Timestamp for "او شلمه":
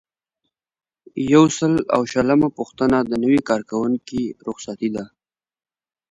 1.95-2.49